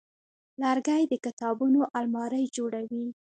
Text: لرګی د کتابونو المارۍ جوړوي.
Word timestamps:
لرګی 0.61 1.03
د 1.07 1.13
کتابونو 1.25 1.81
المارۍ 1.99 2.45
جوړوي. 2.57 3.05